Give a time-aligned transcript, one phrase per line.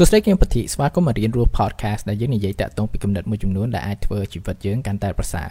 [0.00, 5.48] សួស្តីគឹមពធីស្វាគមន៍មករៀនរស់ podcast ដែលយើងនិយាយតាក់ទងពីគំនិតមួយចំនួនដែលអាចធ្វើជីវិតយើងកាន់តែប្រសើរ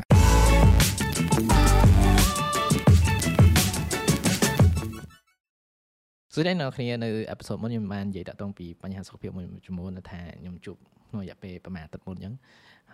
[6.33, 10.77] សួស្តីអ្នកគ្នានៅអេពីសូតមុនខ្ញុំបាននិយាយតាក់ទងពីបញ្ហាសុខភាពមួយចំនួនថាខ្ញុំជួប
[11.09, 12.33] ក្នុងរយៈពេលប្រហែលអាទិត្យមុនអញ្ចឹង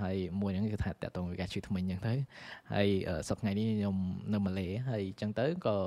[0.02, 2.14] ហើយមួយហ្នឹងគឺថាតាក់ទងពីការឈឺធ្មេញអញ្ចឹងទៅ
[2.74, 2.88] ហើយ
[3.30, 3.96] សប្តាហ៍ថ្ងៃនេះខ្ញុំ
[4.34, 5.78] នៅម៉ាឡេហើយអញ្ចឹងទៅក៏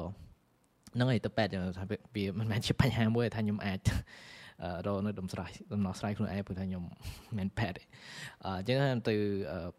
[0.95, 3.80] ហ្នឹងហើយទៅពេទ្យថាវាមិនមែនជាបញ្ហាមួយថាខ្ញុំអាច
[4.86, 6.84] រកនៅដំស្រ័យដំណោះស្រាយខ្លួនឯងព្រោះថាខ្ញុំ
[7.38, 7.80] មិនពេទ្យ
[8.45, 9.15] អញ្ចឹងទៅ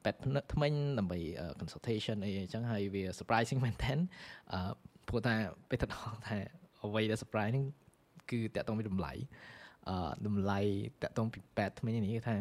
[0.03, 0.20] ពេទ្យ
[0.53, 1.20] ថ្មិញដើម្បី
[1.59, 3.94] consultation អីអញ្ចឹងហើយវា surprising មែនតើ
[5.08, 5.36] ព្រោះថា
[5.70, 6.38] ពេលទៅដល់ថា
[6.84, 7.66] អ្វីដែល surprise ហ្នឹង
[8.31, 9.13] គឺតាក់ទងពីតម្លៃ
[9.90, 9.95] អឺ
[10.27, 10.59] តម្លៃ
[11.03, 12.36] តាក់ទងពីពេទ្យថ្មិញនេះគេថា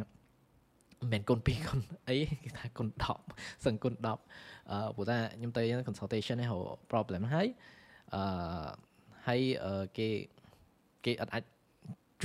[1.01, 2.89] មិនមែនកូន2កូនអីគេថាកូន
[3.27, 6.59] 10សឹងកូន10អឺព្រោះថាខ្ញុំទៅ consultation នេះហៅ
[6.91, 7.49] problem ហើយ
[8.15, 8.23] អឺ
[9.27, 9.41] ហើយ
[9.99, 10.09] គេ
[11.05, 11.43] គេអត់អាច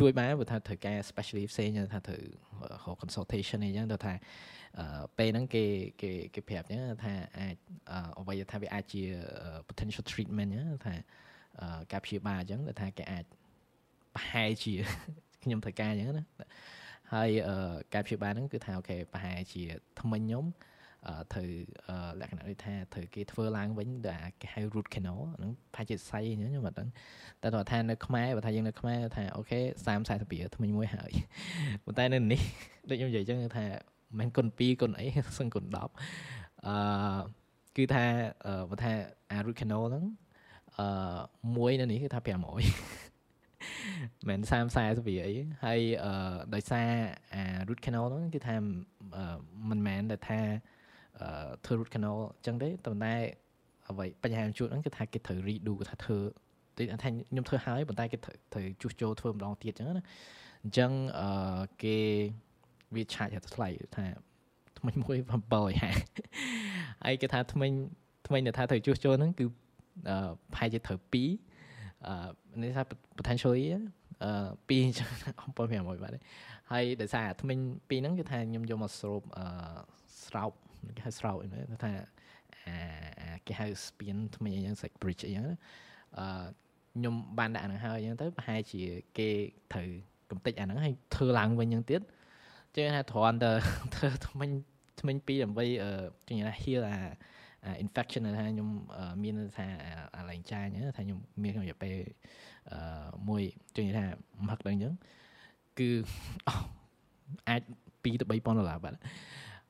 [0.01, 2.21] ជួយបានព្រោះថាត្រូវការ specialist ផ្សេងថាត្រូវ
[2.71, 4.13] រក consultation អីចឹងទៅថា
[5.17, 5.65] ពេលហ្នឹងគេ
[6.01, 7.55] គេគេប្រាប់ចឹងថាអាច
[8.20, 9.03] អ្វីថាវាអាចជា
[9.70, 10.95] potential treatment ចឹងថា
[11.91, 13.26] ការព្យាបាលចឹងថាគេអាច
[14.15, 14.73] ប្រហែលជា
[15.43, 16.26] ខ្ញុំត្រូវការចឹងណា
[17.13, 17.29] ហើយ
[17.93, 19.63] ការព្យាបាលហ្នឹងគឺថាអូខេប្រហែលជា
[20.01, 20.45] ថ្មិញខ្ញុំ
[21.34, 21.48] ត្រូវ
[22.20, 26.90] លក្ខណៈដូចថាត្រូវគេធ្វើឡើងវិញដែលគេហៅ root canal ហ្នឹងប្រហែលជាសៃអញ្ចឹងខ្ញុំអត់ដឹង
[27.41, 31.12] តែថានៅខ្មែរបើថាយើងនៅខ្មែរថាអូខេ30 40ពីថ្មីមួយហើយ
[31.85, 32.41] ប៉ុន្តែនៅនេះ
[32.90, 33.66] ដូចខ្ញុំនិយាយអញ្ចឹងថា
[34.20, 35.05] មិនគុណ2គុណអី
[35.40, 35.76] សឹងគុណ10
[36.68, 37.22] អឺ
[37.77, 38.05] គឺថា
[38.70, 38.91] បើថា
[39.32, 40.05] អា root canal ហ្នឹង
[40.79, 41.20] អឺ
[41.57, 42.34] មួយនៅនេះគឺថា500
[44.27, 46.90] មិន30 40វាអីហើយអឺដោយសារ
[47.34, 48.55] អា root canal ហ្នឹងគឺថា
[49.70, 50.40] មិនមែនតែថា
[51.65, 53.15] ធ្វើ root canal អញ្ចឹងទេតែតែ
[53.90, 56.17] អ្វីបញ្ហាជួបហ្នឹងគឺថាគេត្រូវ redo ថាធ្វើ
[56.77, 60.05] ទីថាខ្ញុំធ្វើហើយប៉ុន្តែគេត្រូវជួសជុលធ្វើម្ដងទៀតអញ្ចឹងណា
[60.63, 61.98] អញ្ចឹងអឺគេ
[62.95, 64.06] វាឆាច់ថ្លៃថា
[64.78, 65.17] ថ្មិញមួយ
[65.72, 67.72] 750ហើយគេថាថ្មិញ
[68.28, 69.45] ថ្មិញដែលថាត្រូវជួសជុលហ្នឹងគឺ
[70.09, 71.16] អឺប្រហែលជាត្រូវ2
[72.07, 72.83] អឺនេះថា
[73.17, 73.79] potentially អឺ
[74.69, 75.07] 2អញ្ចឹង
[75.57, 76.11] 7500បាទ
[76.72, 77.57] ហើយដោយសារថ្មិញ
[77.89, 79.45] 2ហ្នឹងគឺថាខ្ញុំយកមកស្រូបអឺ
[80.25, 80.51] ស្រោប
[80.97, 81.91] គេហៅស្រោបហ្នឹងថា
[82.67, 85.45] អាគេហៅ spin ថ្មីអីចឹង like bridge អីចឹង
[86.17, 86.25] អឺ
[86.95, 88.81] ខ្ញុំបានដាក់អាហ្នឹងហើយចឹងទៅប្រហែលជា
[89.17, 89.29] គេ
[89.73, 89.89] ត្រូវ
[90.31, 92.01] កំតិចអាហ្នឹងហើយធ្វើឡើងវិញចឹងទៀត
[92.75, 93.51] ចឹងថាត្រន់តែ
[93.95, 94.49] ធ្វើថ្មិញ
[94.99, 95.65] ថ្មិញពីរដើម្បី
[96.27, 96.97] ចឹងថា heal អា
[97.83, 98.69] infection ថាខ្ញុំ
[99.23, 99.67] មានថា
[100.17, 101.95] អាឡែងចាញថាខ្ញុំមានក្នុងរយៈពេល
[102.71, 103.43] អឺមួយ
[103.77, 104.05] ចឹងថា
[104.45, 104.93] មហឹកដល់អញ្ចឹង
[105.79, 105.89] គឺ
[107.49, 107.61] អាច
[108.03, 108.95] 2ទៅ3000ដុល្លារបាទ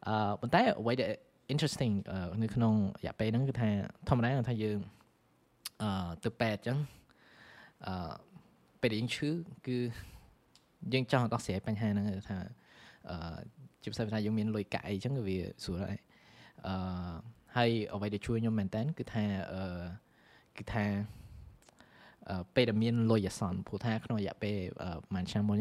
[0.07, 1.11] អឺប៉ុន្តែអ្វីដែល
[1.53, 1.93] interesting
[2.43, 3.69] នៅក្នុងរយៈពេលហ្នឹងគឺថា
[4.09, 4.79] ធម្មតាថាយើង
[5.81, 6.77] អឺទៅពេទ្យអញ្ចឹង
[7.87, 8.13] អឺ
[8.81, 9.29] ពេលយើងឈឺ
[9.67, 9.77] គឺ
[10.93, 12.37] យើងចង់ដោះស្រាយបញ្ហាហ្នឹងថា
[13.09, 13.37] អឺ
[13.81, 15.97] ជាពិសេសថាយើងមានលុយកាក់អីអញ្ចឹងវាស្រួលហើយ
[16.67, 16.75] អឺ
[17.57, 19.23] ហើយអ្វីដែលជួយខ្ញុំមែនតើគឺថា
[19.53, 19.63] អឺ
[20.57, 20.85] គឺថា
[22.55, 25.57] ពេលដែលមានលុយអសន្នព្រោះថាក្នុងរយៈពេលប្រហែលឆ្នាំមុន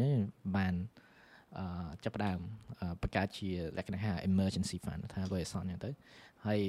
[0.55, 1.10] បានអឺ
[2.03, 2.39] ចាប់ផ្ដើម
[3.01, 5.91] បង្កើតជាលក្ខណៈថា emergency fund ថាលុយអសន្នអញ្ចឹងទៅ
[6.47, 6.61] ហើយ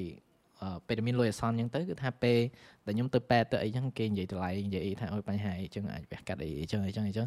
[0.86, 2.38] ពេលដែលមានលុយអសន្នអញ្ចឹងទៅគឺថាពេល
[2.86, 7.26] ដែលខ្ញុំទៅពេទ្យទៅអីចឹងគេនិយាយតម្លៃនិយាយថាអើយបញ្ហាអីចឹងអាចវះកាត់អីចឹងអីចឹងអីចឹង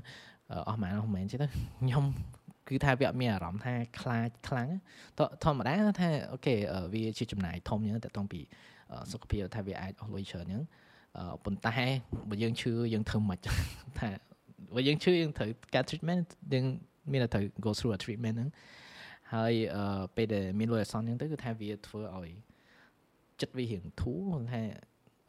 [0.70, 1.48] អស់ម៉ានអស់មែនចឹងទៅ
[1.82, 2.04] ខ្ញុំ
[2.68, 4.70] គឺថាវាអត់មានអារម្មណ៍ថាខ្លាចខ្លាំង
[5.44, 6.56] ធម្មតាថាអូខេ
[6.94, 8.42] វាជាចំណាយធំអញ្ចឹងតែតង់ពី
[9.12, 10.64] សុខភាពថាវាអាចអស់លុយច្រើនអញ្ចឹង
[11.44, 11.76] ប៉ុន្តែ
[12.30, 13.40] បើយើងឈឺយើងធ្វើមិន
[14.00, 14.10] ថា
[14.76, 16.66] បើយើងឈឺយើងត្រូវការ treatment យើង
[17.12, 18.50] មានតែត្រូវ go through a treatment ហ្នឹង
[19.34, 19.54] ហើយ
[20.16, 22.30] ពេលដែលមានលុយអសន្នអញ្ចឹងទៅគឺថាវាធ្វើឲ្យ
[23.42, 24.62] ចិត្តវារៀងធូរថា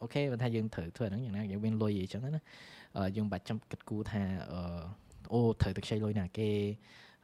[0.01, 2.41] អូខេបើថាយើងត្រូវធ្វើហ្នឹងយ៉ាងណាយើងមានលុយអីចឹងណា
[3.15, 4.21] យើងបាច់ចាំគិតគូរថា
[5.33, 6.49] អូត្រូវទៅខ្ចីលុយណាគេ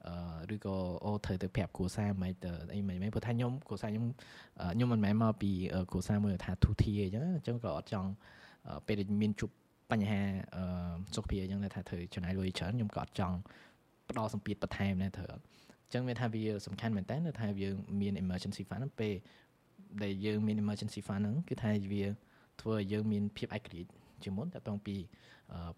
[0.07, 0.75] អឺឬក៏
[1.05, 4.05] អូត្រូវទៅប្រាប់គ្រួសារមិនទៅអីមិនមែនព្រោះថាខ្ញុំគ្រួសារខ្ញុំ
[4.75, 5.51] ខ្ញុំមិនមែនមកពី
[5.91, 8.09] គ្រួសារមួយថាទូធាអញ្ចឹងអញ្ចឹងក៏អត់ចង់
[8.87, 9.49] ពេលដែលមានជួប
[9.91, 10.21] បញ្ហា
[11.15, 13.37] សុខភាពអញ្ចឹងថាត្រូវចំណាយលុយច្រើនខ្ញុំក៏អត់ចង់
[14.13, 19.13] ផ្ដល់សម្ពាធបន្ថែមដែរត្រូវអត់អញ្ចឹងវាថាវាសំខាន់មែនតើថាយើងមាន emergency fund ពេល
[20.03, 22.03] ដែលយើងមាន emergency fund ហ្នឹងគឺថាវា
[22.61, 23.89] ធ្វើឲ្យយើងមានភាពឯករាជ្យ
[24.23, 24.95] ជាមុនតើតងពី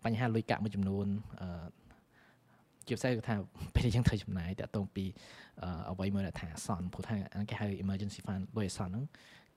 [0.04, 1.08] បញ្ហាលុយកាក់មួយចំនួន
[2.88, 3.36] ជាពិសេសគឺថា
[3.76, 5.06] ពេលយើងត្រូវចំណាយតើតងពី
[5.90, 7.16] អ្វីមួយដែលថាអសន្នព្រោះថា
[7.50, 9.06] គេហៅ emergency fund លុយអសន្នហ្នឹង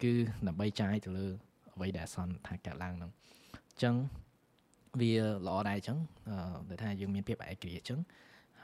[0.03, 0.13] គឺ
[0.47, 1.27] ដើម្បីចាយទៅលើ
[1.75, 3.13] អ្វីដែលអសន្នថាកើតឡើងហ្នឹង
[3.71, 3.95] អញ្ចឹង
[5.01, 5.13] វា
[5.47, 5.99] ល្អដែរអញ្ចឹង
[6.69, 8.01] ដែលថាយើងមានភាពឯករាជ្យអញ្ចឹង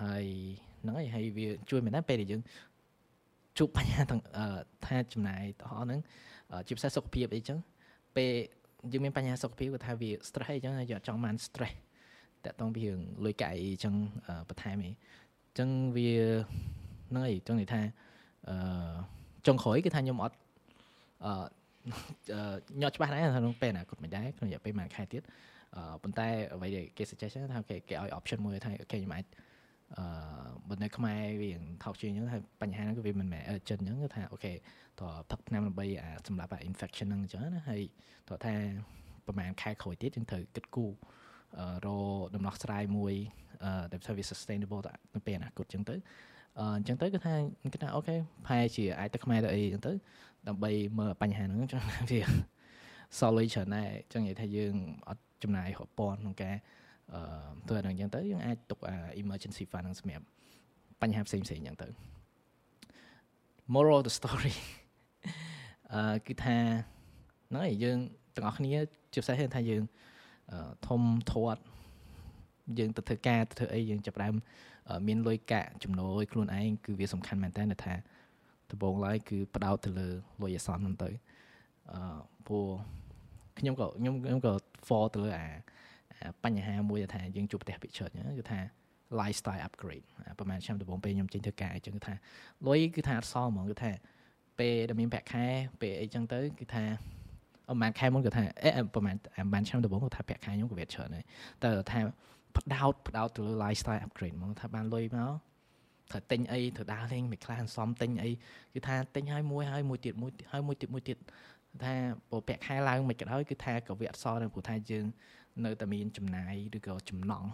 [0.02, 0.24] ហើយ
[0.82, 2.42] ហ្នឹងហើយហើយវាជួយមែនដែរពេលដែលយើង
[3.58, 4.20] ជួបបញ្ហាទាំង
[4.86, 6.00] ថាចំណាយទាំងអស់ហ្នឹង
[6.66, 7.58] ជាពិសេសសុខភាពអីចឹង
[8.16, 8.30] ពេល
[8.92, 11.76] យើងមានបញ្ហាសុខភាពគាត់ថាវា stress អីចឹងយើងអត់ចង់បាន stress
[12.44, 13.94] តាក់ទងពីរឿងលុយកាក់អីចឹង
[14.48, 14.90] បន្ថែមអី
[15.58, 16.10] ចឹងវា
[17.10, 17.80] ហ្នឹងហើយចឹងនិយាយថា
[18.48, 18.56] អឺ
[19.46, 20.36] ចុងក្រោយគឺថាខ្ញុំអត់
[21.24, 21.32] អឺ
[22.80, 25.22] ញ៉ាំច្បាស់ដែរក្នុងពេលអនាគតមិនដែរក្នុងរយៈពេលមួយខែទៀត
[25.76, 29.24] អឺប៉ុន្តែអ្វីដែលគេ suggest ថាគេគេឲ្យ option មួយថាអូខេខ្ញុំអាច
[29.98, 30.04] អឺ
[30.68, 31.50] បើនៅខ្មែរវា
[31.84, 35.86] ថោកជាងអញ្ចឹងថាបញ្ហាហ្នឹងគឺវាមិនមែន urgent អញ្ចឹងគឺថា okay តើផឹកថ្នាំដើម្បី
[36.28, 37.82] សម្រាប់ infection ហ្នឹងអញ្ចឹងណាហើយ
[38.28, 38.54] តើថា
[39.26, 40.90] ប្រហែលខែក្រោយទៀតយើងត្រូវគិតគូរ
[41.86, 41.88] រ
[42.34, 43.14] ដំណោះស្រាយមួយ
[43.92, 45.96] ដែលថាវា sustainable ទៅពេលអនាគតអញ្ចឹងទៅ
[46.60, 47.34] អញ្ចឹងទៅគឺថា
[47.72, 48.16] គេថា okay ប្រ
[48.46, 49.92] ហែលជាអាចទៅខ្មែរទៅអីអញ្ចឹងទៅ
[50.48, 52.20] ដើម្បីមើលបញ្ហាហ្នឹងចឹងវា
[53.18, 54.74] solid ច្រើនដែរអញ្ចឹងនិយាយថាយើង
[55.08, 56.56] អត់ចំណាយរាប់ពាន់ក្នុងការ
[57.12, 57.20] អឺ
[57.68, 58.78] ធ្វើដល់អញ្ចឹងទៅយើងអាចទុក
[59.22, 60.26] emergency fund ហ្នឹងសម្រាប់
[61.00, 61.88] បញ្ហាផ្សេងផ្សេងអញ្ចឹងទៅ
[63.74, 64.54] moral of the story
[65.94, 66.56] អឺគឺថា
[67.48, 67.98] ហ្នឹងហើយយើង
[68.36, 68.74] ទាំងអស់គ្នា
[69.12, 69.82] ជាពិសេសថាយើង
[70.86, 71.02] ធំ
[71.32, 71.62] ធាត់
[72.78, 74.34] យើងទៅធ្វើការទៅធ្វើអីយើងចាប់ដើម
[75.06, 77.94] មានលុយកាក់ចំណូលឲ្យខ្លួនឯងគឺវាសំខាន់មែនតើថា
[78.70, 80.08] ដំបូងឡើយគឺបដោតទៅលើ
[80.42, 81.10] លុយអសន្នហ្នឹងទៅ
[81.92, 82.66] អឺព្រោះ
[83.58, 84.52] ខ្ញុំក៏ខ្ញុំខ្ញុំក៏
[84.86, 85.48] for ទៅលើអា
[86.44, 88.60] បញ្ហាមួយថាយើងជួបប្រទេសពិច្រើនគឺថា
[89.20, 90.06] lifestyle upgrade
[90.38, 92.14] ប្រហែលឆ្នាំដំបូងពេលខ្ញុំចេញធ្វើការអញ្ចឹងគឺថា
[92.66, 93.90] លុយគឺថាអត់សល់ហ្មងគឺថា
[94.58, 95.44] ពេលដែលមានប្រាក់ខែ
[95.80, 96.84] ពេលអីចឹងទៅគឺថា
[97.68, 99.16] ប្រហែលខែមុនគាត់ថាអេប្រហែល
[99.52, 101.24] ប្រហែលឆ្នាំដំបូងគាត់ថាប្រាក់ខែខ្ញុំក៏វាច្រើនដែរ
[101.64, 102.00] តែថា
[102.56, 105.32] ផ្ដោតផ្ដោតទៅលើ lifestyle upgrade ហ្មងថាបានលុយមក
[106.10, 108.30] ត្រូវទិញអីត្រូវដើរលេងមិនខ្លះសំទិញអី
[108.74, 111.18] គឺថាទិញឲ្យមួយហើយមួយទៀតមួយហើយមួយទៀតមួយទៀត
[111.84, 111.94] ថា
[112.30, 115.06] បើពាក់ខែឡើងមិនក៏ដោយគឺថាក៏វាអត់សល់នៅព្រោះថាយើង
[115.64, 117.48] នៅតែមានចំណាយឬក៏ចំណង់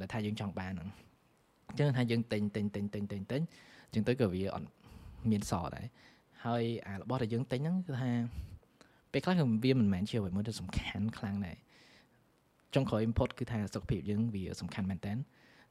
[0.00, 0.88] ដែលថាយើងចង់បានហ្នឹង
[1.68, 3.42] អញ្ចឹងថាយើងទិញទិញទិញទិញទិញទិញ
[3.86, 4.68] អញ្ចឹងទៅក៏វាអត់
[5.30, 5.86] មានសល់ដែរ
[6.44, 8.10] ហើយអារបស់ដែលយើងទិញហ្នឹងគឺថា
[9.12, 11.56] ពេលខ្លះគឺវាមិនមែនជាអ្វីមួយដែលសំខាន់ខ្លាំងដែរ
[12.74, 15.12] ចុងក្រោយ input គឺថាសុខភាពយើងវាសំខាន់មែនតើ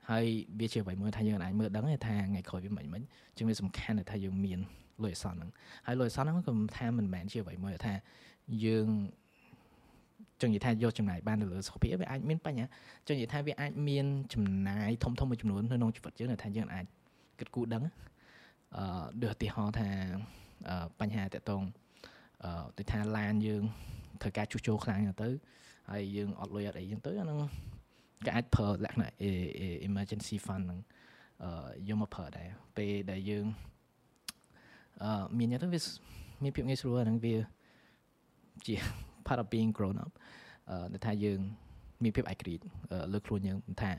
[0.09, 0.25] ហើយ
[0.59, 3.01] វាជាអ្វីមួយថាយើងអាចមើលដឹងថាថ្ងៃក្រោយវាមិនមិន
[3.37, 4.59] ជាងវាសំខាន់ថាយើងមាន
[5.03, 5.49] លុយអសន្នហ្នឹង
[5.85, 7.93] ហើយលុយអសន្នហ្នឹងក៏ថាមិនមែនជាអ្វីមួយថា
[8.65, 8.87] យើង
[10.41, 12.65] ចង់និយាយថាយកចំណាយបានទៅលើសុខភាពវាអាចមានបញ្ហា
[13.07, 16.85] ចង់និយាយថាវាអាចមានចំណាយធំធំមួយចំនួននៅក្នុងជីវិតយើងថាយើងអាច
[17.39, 17.83] គិតគូរដឹង
[18.77, 19.89] អឺដូចឧទាហរណ៍ថា
[20.99, 21.63] បញ្ហាតកតង
[22.43, 23.63] អឺដូចថាឡានយើង
[24.21, 25.29] ត្រូវការជួសជុលខ្លាំងទៅ
[25.91, 27.39] ហើយយើងអត់លុយអត់អីចឹងទៅអាហ្នឹង
[28.25, 29.11] ក៏អាចប្រើលក្ខណៈ
[29.87, 30.79] emergency fund ហ្នឹង
[31.43, 32.47] អឺយកមកប្រើដែរ
[32.77, 33.45] ពេលដែលយើង
[35.03, 35.79] អឺមានទៅវា
[36.43, 37.35] មានភាពងាយស្រួលហ្នឹងវា
[38.67, 38.75] ជា
[39.27, 40.11] part of being grown up
[40.69, 41.39] អឺថាយើង
[42.03, 42.63] មានភាពឯករាជ្យ
[43.13, 43.91] លើខ្លួនយើងថា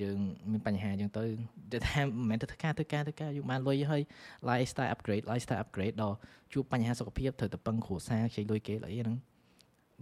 [0.00, 0.18] យើង
[0.52, 1.24] មានបញ្ហាអញ្ចឹងទៅ
[1.72, 4.02] តែថាមិនមែនទៅធ្វើការធ្វើការធ្វើការយើងបានលុយហើយ
[4.48, 6.16] lifestyle upgrade lifestyle upgrade ដល់
[6.52, 9.16] ជួបបញ្ហាសុខភាពត្រូវទៅពឹងគ្រួសារខ្ចីលុយគេអីហ្នឹង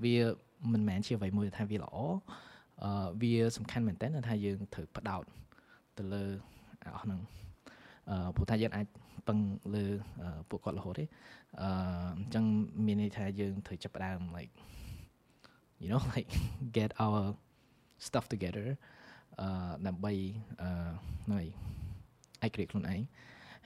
[0.05, 0.17] វា
[0.73, 1.97] មិនមែនជាអ្វីមួយថាវាល្អ
[2.85, 5.25] អឺវាសំខាន់មែនតើថាយើងត្រូវផ្ដោត
[5.99, 6.25] ទៅលើ
[6.95, 7.21] អស់ហ្នឹង
[8.11, 8.87] អឺព្រោះថាយើងអាច
[9.29, 9.39] ពឹង
[9.75, 9.85] លើ
[10.51, 11.05] ពួកគាត់រហូតទេ
[11.63, 11.71] អឺ
[12.17, 12.45] អញ្ចឹង
[12.87, 14.55] មានន័យថាយើងត្រូវចាប់ផ្ដើម like
[15.83, 16.31] you know like
[16.77, 17.23] get our
[18.07, 18.67] stuff together
[19.41, 20.13] អឺដើម្បី
[20.63, 20.91] អឺ
[21.33, 21.41] នៅ
[22.45, 23.01] ឯករាជ្យខ្លួនឯង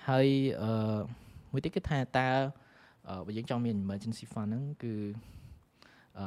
[0.09, 0.29] ហើយ
[0.63, 0.99] អឺ
[1.53, 2.29] មួយទៀតគឺថាតើ
[3.27, 4.95] បើយើងចង់មាន emergency fund ហ្នឹងគឺ
[6.19, 6.27] អឺ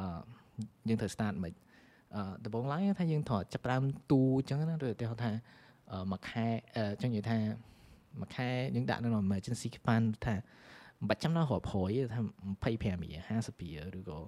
[0.88, 1.52] យើងត្រូវ start មិន
[2.14, 5.32] អឺដំបូងឡើយថាយើងត្រូវចាប់ផ្ដើមទូអញ្ចឹងណាដូចឧទាហរណ៍ថា
[6.12, 6.46] មួយខែ
[6.76, 7.38] អញ្ចឹងនិយាយថា
[8.20, 10.34] មួយខែយើងដាក់នៅ emergency fund ថា
[11.04, 12.20] មិនបាច់ចាំដល់រាប់រយថា
[12.62, 14.18] 25រៀល50រៀលឬក៏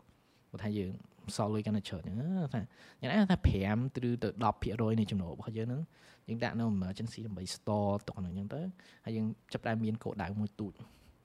[0.50, 0.92] គាត់ថាយើង
[1.36, 2.18] សល់លុយកាន់តែច្រើនហ្នឹង
[2.54, 2.60] ថា
[3.00, 4.28] យ៉ាងណាថា5ទៅទៅ
[4.60, 5.82] 10%នៃចំណូលរបស់យើងហ្នឹង
[6.28, 8.60] យើងដាក់នៅ emergency ដើម្បី store ទុកហ្នឹងអញ្ចឹងទៅ
[9.04, 10.72] ហើយយើងចាប់តែមានកោដៅមួយទូច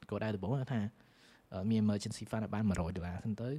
[0.09, 0.79] កោដៅដំបូងថា
[1.69, 3.49] មាន emergency fund បាន100ដុល្លារហ្នឹងទៅ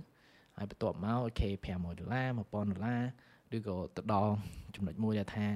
[0.57, 3.03] ហើយបន្ទាប់មកអូខេ500ដុល្លារ1000ដុល្លារ
[3.57, 4.33] ឬក៏ទៅដល់
[4.75, 5.47] ចំណុចមួយដែលថា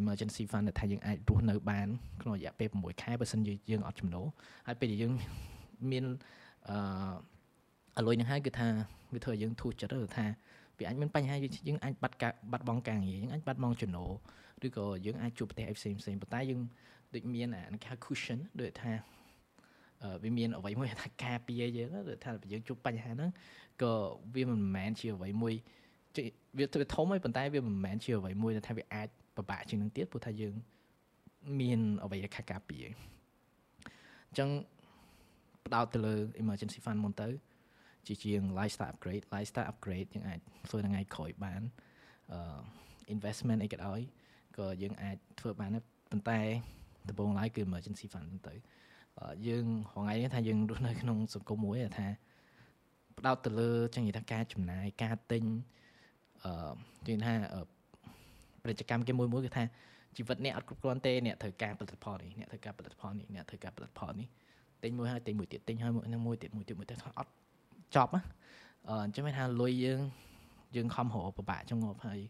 [0.00, 1.88] emergency fund ដែលថាយើងអាចរស់នៅបាន
[2.20, 4.26] ក្នុងរយៈពេល6ខែបើសិនជាយើងអត់ចំណូល
[4.66, 5.12] ហើយពេលដែលយើង
[5.90, 6.04] មាន
[6.68, 7.14] អឺ
[7.98, 8.68] អលុយនឹងហើយគឺថា
[9.14, 10.26] វាធ្វើឲ្យយើងធូរចិត្តទៅថា
[10.78, 11.36] វាអាចមានបញ្ហា
[11.68, 14.10] យើងអាចបាត់ការបាត់បង់ការងារយើងអាចបាត់បង់ចំណូល
[14.66, 16.60] ឬក៏យើងអាចជួបប្រទេសផ្សេងផ្សេងប៉ុន្តែយើង
[17.14, 18.92] ដូចមានអាគេហៅ cushion ដូចថា
[20.22, 23.30] វាមានអ្វីមួយថាការពារយើងដូចថាយើងជួបបញ្ហាហ្នឹង
[23.82, 23.92] ក៏
[24.34, 25.54] វាមិនមែនជាអ្វីមួយ
[26.58, 30.54] វាទៅធំហើយប៉ុន្តែវាមិនមែនជាអ្វីមួយដែលថាវាអាច ពិបាកជាងនឹងទៀតព្រោះថាយើង
[31.60, 32.84] មានអ្វីដែលខាត់ការពារ
[34.28, 34.50] អញ្ចឹង
[35.66, 37.28] ផ្ដោតទៅលើ emergency fund មុនទៅ
[38.06, 40.38] ជាជាង lifestyle upgrade lifestyle upgrade យើងអាច
[40.68, 41.62] ធ្វើថ្ងៃក្រោយបាន
[42.32, 42.60] អឺ
[43.14, 44.00] investment អីក៏ដោយ
[44.58, 46.40] ក៏យើងអាចធ្វើបានដែរប៉ុន្តែ
[47.08, 48.54] ដំបូងឡើយគឺ emergency fund ទៅ
[49.46, 52.06] យើងរងថ្ងៃនេះថាយើងរស់នៅក្នុងសង្គមមួយថា
[53.18, 55.44] ផ្ដោតទៅលើចឹងនិយាយថាការចំណាយការទិញ
[56.44, 56.74] អឺ
[57.06, 57.34] និយាយថា
[58.64, 59.64] ពាណិជ្ជកម្មគេមួយមួយគឺថា
[60.16, 64.28] ជីវិតអ្នកអត់គ្រប់គ្រាន់ទេអ្នកត្រូវការផលិតផលនេះអ្នកត្រូវការផលិតផលនេះអ្នកត្រូវការផលិតផលនេះ
[64.82, 67.30] ទិញមួយហើយទិញមួយទៀតទិញហើយមួយនឹងមួយទៀតមួយទៀតមួយទៀតអត់
[67.94, 68.22] ចប់ណា
[68.88, 70.00] អឺអញ្ចឹងមានថាលុយយើង
[70.76, 72.20] យើងខំរកពិបាកចងប់ហើយ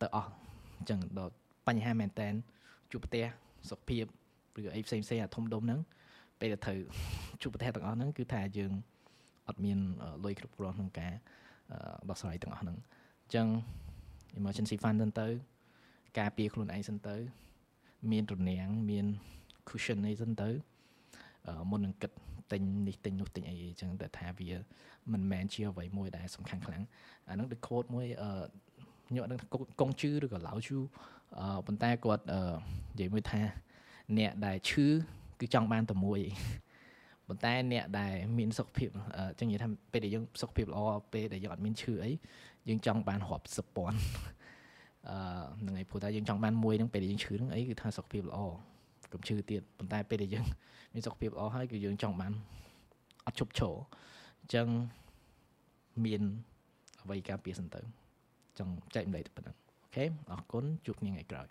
[0.00, 0.30] ទៅអស់
[0.78, 1.34] អញ្ចឹងដល់
[1.66, 2.34] បញ្ហាមែនតែន
[2.92, 3.24] ជួបផ្ទះ
[3.70, 4.04] សុខភាព
[4.58, 5.80] ឬអីផ្សេងផ្សេងអាធំដុំហ្នឹង
[6.40, 6.78] ពេលទៅត្រូវ
[7.42, 8.72] ជួបប្រទេសទាំងអស់ហ្នឹងគឺថាយើង
[9.48, 9.78] អត់មាន
[10.24, 11.12] លុយគ្រប់គ្រាន់ក្នុងការ
[12.08, 13.46] ដោះស្រាយទាំងអស់ហ្នឹងអញ្ចឹង
[14.38, 15.28] emergency fund ទៅទៅ
[16.18, 17.16] ការពារខ្លួនឯងសិនទៅ
[18.10, 19.06] មានរនាំងមាន
[19.68, 20.50] cushion អីសិនទៅ
[21.70, 22.12] មុននឹងគិត
[22.52, 24.50] ទិញនេះទិញនោះទិញអីអញ្ចឹងតែថាវា
[25.12, 26.82] មិនមែនជាអ្វីមួយដែលសំខាន់ខ្លាំង
[27.28, 28.44] អាហ្នឹងដូច quote មួយអឺ
[29.08, 29.40] ខ្ញុំអត់ដឹង
[29.80, 30.78] កងជឺឬក៏ឡៅជូ
[31.40, 32.40] អឺប៉ុន្តែគាត់និ
[33.00, 33.40] យាយមួយថា
[34.18, 34.86] អ្នកដែលឈឺ
[35.40, 36.20] គឺចង់បានតែមួយ
[37.28, 40.80] ប៉ុន្តែអ្នកដែលមានសុខភាពអញ្ចឹងនិយាយថាពេលដែលយើងសុខភាពល្អ
[41.12, 42.10] ពេលដែលយើងអត់មានឈឺអី
[42.68, 43.98] យើងចង់បានរាប់សិបពាន់
[45.08, 45.16] អឺ
[45.60, 48.38] ហ្នឹងហើយព្រោះតែយើងចង់បានមួយហ្នឹងពេលដែលយើងឈឺហ្នឹងអីគឺថាសុខភាពល្អ
[49.12, 50.44] កុំឈឺទៀតប៉ុន្តែពេលដែលយើង
[50.94, 52.32] មានសុខភាពល្អហើយគឺយើងចង់បាន
[53.26, 53.74] អត់ឈប់ឈរ
[54.40, 54.66] អញ្ចឹង
[56.04, 56.22] មាន
[57.02, 57.80] អ្វីការពារសិនទៅ
[58.58, 61.48] ចង់ចែកម្លែកទៅប៉ុណ្ណឹងអូខេអរគុណជួបគ្នាថ្ងៃក្រោយ